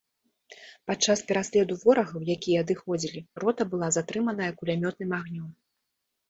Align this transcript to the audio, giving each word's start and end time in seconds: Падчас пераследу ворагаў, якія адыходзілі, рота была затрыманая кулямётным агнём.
Падчас 0.91 1.19
пераследу 1.31 1.77
ворагаў, 1.83 2.23
якія 2.35 2.63
адыходзілі, 2.65 3.21
рота 3.45 3.63
была 3.75 3.91
затрыманая 3.99 4.49
кулямётным 4.63 5.15
агнём. 5.21 5.49